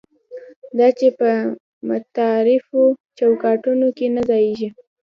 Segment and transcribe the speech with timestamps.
[0.77, 1.29] دا چې په
[1.87, 2.81] متعارفو
[3.17, 4.69] چوکاټونو کې نه ځایېږي.